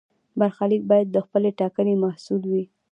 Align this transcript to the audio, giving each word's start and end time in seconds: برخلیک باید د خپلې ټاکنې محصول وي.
برخلیک 0.39 0.81
باید 0.91 1.07
د 1.11 1.17
خپلې 1.25 1.49
ټاکنې 1.59 1.93
محصول 2.03 2.41
وي. 2.51 2.63